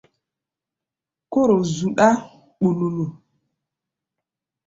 [1.31, 2.07] Kóro zuɗá
[2.59, 3.05] ɓululu.